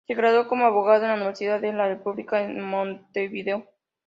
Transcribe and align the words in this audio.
Se 0.07 0.15
graduó 0.15 0.47
como 0.47 0.65
Abogado 0.65 1.01
de 1.03 1.07
la 1.09 1.13
Universidad 1.13 1.61
de 1.61 1.73
la 1.73 1.87
República 1.87 2.41
en 2.41 2.59
Montevideo. 2.59 3.67